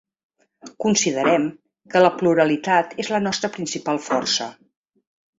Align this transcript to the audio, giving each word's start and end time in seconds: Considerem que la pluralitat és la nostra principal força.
Considerem 0.83 1.43
que 1.95 2.01
la 2.03 2.09
pluralitat 2.21 2.95
és 3.03 3.11
la 3.17 3.19
nostra 3.27 3.51
principal 3.59 4.01
força. 4.07 4.49